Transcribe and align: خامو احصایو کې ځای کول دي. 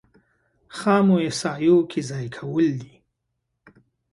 خامو 0.77 1.15
احصایو 1.25 1.77
کې 1.89 2.01
ځای 2.09 2.27
کول 2.37 2.67
دي. 2.81 2.95